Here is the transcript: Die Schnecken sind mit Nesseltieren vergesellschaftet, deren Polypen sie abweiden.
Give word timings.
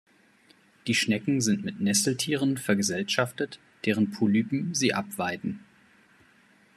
Die 0.87 0.95
Schnecken 0.95 1.41
sind 1.41 1.63
mit 1.63 1.79
Nesseltieren 1.79 2.57
vergesellschaftet, 2.57 3.59
deren 3.85 4.09
Polypen 4.09 4.73
sie 4.73 4.95
abweiden. 4.95 5.59